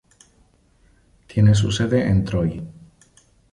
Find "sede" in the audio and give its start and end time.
1.71-2.09